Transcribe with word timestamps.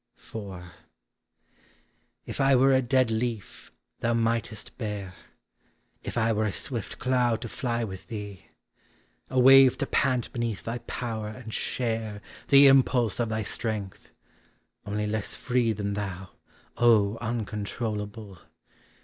IV. 0.17 0.63
If 2.25 2.41
I 2.41 2.55
were 2.55 2.73
a 2.73 2.81
dead 2.81 3.11
leaf 3.11 3.71
thou 3.99 4.15
mightest 4.15 4.75
bear; 4.79 5.13
If 6.01 6.17
I 6.17 6.33
were 6.33 6.45
a 6.45 6.51
swift 6.51 6.97
cloud 6.97 7.41
to 7.41 7.47
fly 7.47 7.83
with 7.83 8.07
thee; 8.07 8.47
A 9.29 9.39
wave 9.39 9.77
to 9.77 9.85
pant 9.85 10.33
beneath 10.33 10.63
thy 10.63 10.79
power 10.79 11.27
and 11.27 11.53
share 11.53 12.19
The 12.47 12.65
impulse 12.65 13.19
of 13.19 13.29
thy 13.29 13.43
strength— 13.43 14.11
only 14.87 15.05
less 15.05 15.35
free 15.35 15.71
Than 15.71 15.93
thou, 15.93 16.31
(3 16.79 17.17
uncontrollable 17.21 18.39